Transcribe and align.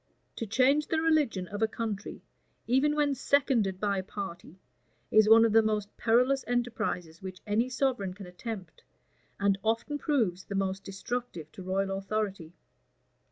To 0.37 0.47
change 0.47 0.87
the 0.87 0.99
religion 0.99 1.47
of 1.49 1.61
a 1.61 1.67
country, 1.67 2.23
even 2.65 2.95
when 2.95 3.13
seconded 3.13 3.79
by 3.79 3.99
a 3.99 4.03
party, 4.03 4.57
is 5.11 5.29
one 5.29 5.45
of 5.45 5.51
the 5.51 5.61
most 5.61 5.95
perilous 5.95 6.43
enterprises 6.47 7.21
which 7.21 7.39
any 7.45 7.69
sovereign 7.69 8.15
can 8.15 8.25
attempt, 8.25 8.83
and 9.39 9.59
often 9.63 9.99
proves 9.99 10.45
the 10.45 10.55
most 10.55 10.83
destructive 10.83 11.51
to 11.51 11.61
royal 11.61 11.95
authority. 11.99 12.55